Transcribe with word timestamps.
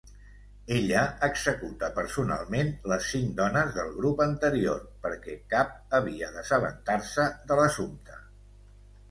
Ella 0.75 1.01
executa 1.25 1.89
personalment 1.97 2.71
les 2.93 3.09
cinc 3.09 3.35
dones 3.41 3.69
del 3.77 3.93
grup 3.99 4.25
anterior 4.27 4.81
perquè 5.05 5.37
cap 5.53 5.77
havia 6.01 6.33
d'assabentar-se 6.39 7.29
de 7.53 7.61
l'assumpte. 7.63 8.19